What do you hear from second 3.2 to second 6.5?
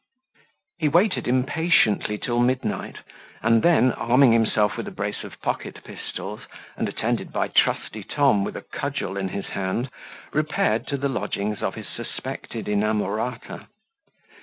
and then, arming himself with a brace of pocket pistols,